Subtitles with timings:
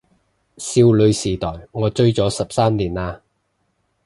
[0.57, 3.19] 少女時代我追咗十三年喇